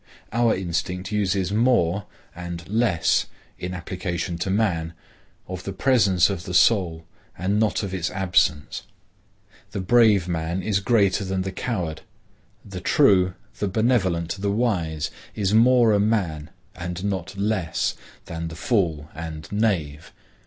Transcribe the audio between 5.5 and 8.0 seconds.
the presence of the soul, and not of